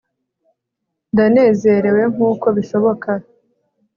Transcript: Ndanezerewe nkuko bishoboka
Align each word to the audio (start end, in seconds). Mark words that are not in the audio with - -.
Ndanezerewe 1.11 2.01
nkuko 2.13 2.45
bishoboka 2.57 3.09